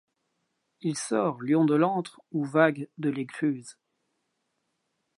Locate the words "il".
0.81-0.97